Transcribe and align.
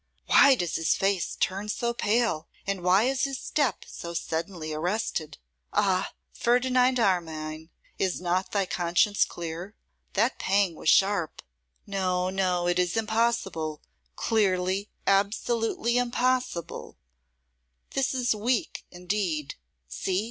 why 0.25 0.55
does 0.55 0.77
his 0.77 0.95
face 0.95 1.35
turn 1.35 1.69
so 1.69 1.93
pale, 1.93 2.47
and 2.65 2.81
why 2.81 3.03
is 3.03 3.25
his 3.25 3.37
step 3.37 3.85
so 3.85 4.15
suddenly 4.15 4.73
arrested? 4.73 5.37
Ah! 5.73 6.15
Ferdinand 6.33 6.99
Armine, 6.99 7.69
is 7.99 8.19
not 8.19 8.51
thy 8.51 8.65
conscience 8.65 9.23
clear? 9.23 9.75
That 10.13 10.39
pang 10.39 10.73
was 10.73 10.89
sharp. 10.89 11.43
No, 11.85 12.31
no, 12.31 12.67
it 12.67 12.79
is 12.79 12.97
impossible; 12.97 13.79
clearly, 14.15 14.89
absolutely 15.05 15.99
impossible; 15.99 16.97
this 17.91 18.15
is 18.15 18.33
weak 18.33 18.83
indeed. 18.89 19.53
See! 19.87 20.19